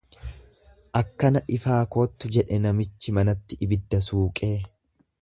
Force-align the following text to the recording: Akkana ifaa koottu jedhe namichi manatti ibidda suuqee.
Akkana 0.99 1.41
ifaa 1.59 1.77
koottu 1.97 2.33
jedhe 2.39 2.59
namichi 2.65 3.17
manatti 3.19 3.63
ibidda 3.67 4.05
suuqee. 4.11 4.55